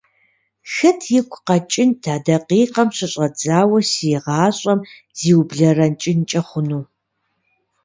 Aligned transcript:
Хэт 0.73 0.99
игу 1.17 1.37
къэкӀынт 1.47 2.03
а 2.13 2.15
дакъикъэм 2.25 2.89
щыщӀэдзауэ 2.95 3.79
си 3.89 4.09
гъащӀэм 4.23 4.79
зиублэрэкӀынкӀэ 5.19 6.41
хъуну… 6.47 6.83